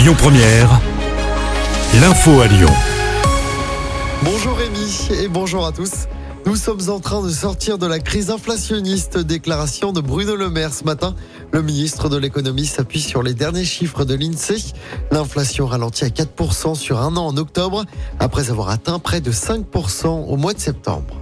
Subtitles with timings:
[0.00, 0.80] Lyon Première,
[2.00, 2.70] l'info à Lyon.
[4.22, 6.06] Bonjour Rémi et bonjour à tous.
[6.46, 9.18] Nous sommes en train de sortir de la crise inflationniste.
[9.18, 11.14] Déclaration de Bruno Le Maire ce matin.
[11.52, 14.72] Le ministre de l'économie s'appuie sur les derniers chiffres de l'INSEE.
[15.10, 17.84] L'inflation ralentit à 4% sur un an en octobre,
[18.18, 21.19] après avoir atteint près de 5% au mois de septembre.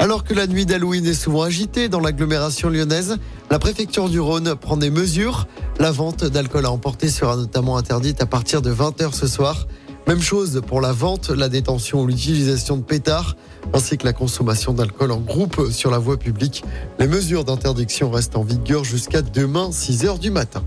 [0.00, 3.16] Alors que la nuit d'Halloween est souvent agitée dans l'agglomération lyonnaise,
[3.50, 5.48] la préfecture du Rhône prend des mesures.
[5.80, 9.66] La vente d'alcool à emporter sera notamment interdite à partir de 20h ce soir.
[10.06, 13.36] Même chose pour la vente, la détention ou l'utilisation de pétards,
[13.74, 16.64] ainsi que la consommation d'alcool en groupe sur la voie publique.
[17.00, 20.62] Les mesures d'interdiction restent en vigueur jusqu'à demain 6h du matin.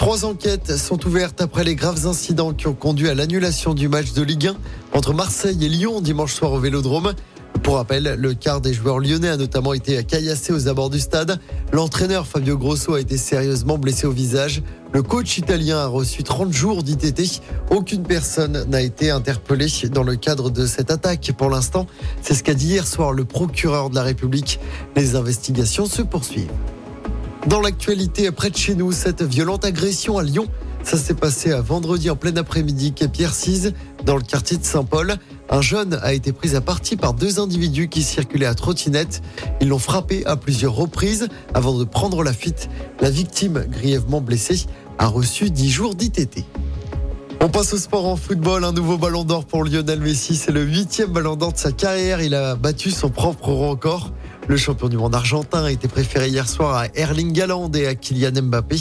[0.00, 4.12] Trois enquêtes sont ouvertes après les graves incidents qui ont conduit à l'annulation du match
[4.12, 4.56] de Ligue 1
[4.94, 7.12] entre Marseille et Lyon dimanche soir au Vélodrome.
[7.62, 11.38] Pour rappel, le quart des joueurs lyonnais a notamment été caillassé aux abords du stade.
[11.72, 14.62] L'entraîneur Fabio Grosso a été sérieusement blessé au visage.
[14.92, 17.42] Le coach italien a reçu 30 jours d'ITT.
[17.70, 21.32] Aucune personne n'a été interpellée dans le cadre de cette attaque.
[21.36, 21.86] Pour l'instant,
[22.22, 24.58] c'est ce qu'a dit hier soir le procureur de la République.
[24.96, 26.50] Les investigations se poursuivent.
[27.46, 30.46] Dans l'actualité, près de chez nous, cette violente agression à Lyon.
[30.82, 34.64] Ça s'est passé à vendredi en plein après-midi à Pierre Cise, dans le quartier de
[34.64, 35.16] Saint-Paul.
[35.52, 39.20] Un jeune a été pris à partie par deux individus qui circulaient à trottinette.
[39.60, 42.70] Ils l'ont frappé à plusieurs reprises avant de prendre la fuite.
[43.00, 44.66] La victime, grièvement blessée,
[44.98, 46.44] a reçu 10 jours d'ITT.
[47.40, 48.64] On passe au sport en football.
[48.64, 50.36] Un nouveau ballon d'or pour Lionel Messi.
[50.36, 52.20] C'est le huitième ballon d'or de sa carrière.
[52.20, 54.12] Il a battu son propre record.
[54.50, 57.94] Le champion du monde argentin a été préféré hier soir à Erling Haaland et à
[57.94, 58.78] Kylian Mbappé.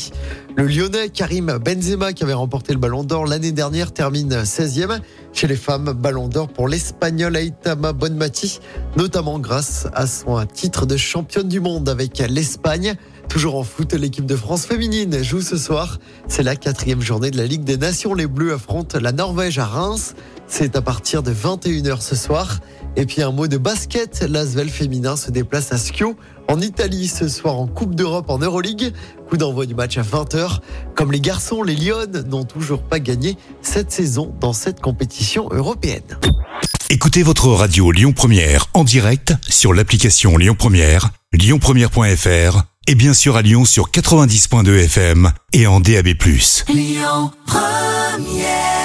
[0.55, 4.99] Le Lyonnais Karim Benzema, qui avait remporté le Ballon d'Or l'année dernière, termine 16e.
[5.31, 8.61] Chez les femmes, Ballon d'Or pour l'Espagnol Aitama Bonmati,
[8.97, 12.95] notamment grâce à son titre de championne du monde avec l'Espagne.
[13.27, 15.99] Toujours en foot, l'équipe de France féminine joue ce soir.
[16.27, 18.15] C'est la quatrième journée de la Ligue des Nations.
[18.15, 20.15] Les Bleus affrontent la Norvège à Reims.
[20.49, 22.59] C'est à partir de 21h ce soir.
[22.95, 27.29] Et puis un mot de basket, l'Asvel féminin se déplace à Schio en Italie ce
[27.29, 28.91] soir en Coupe d'Europe en Euroleague.
[29.29, 30.59] Coup d'envoi du match à 20h.
[30.95, 36.17] Comme les garçons, les Lyon n'ont toujours pas gagné cette saison dans cette compétition européenne.
[36.89, 43.37] Écoutez votre radio Lyon Première en direct sur l'application Lyon Première, lyonpremière.fr et bien sûr
[43.37, 46.07] à Lyon sur 90.2 FM et en DAB+.
[46.67, 48.78] Lyon Première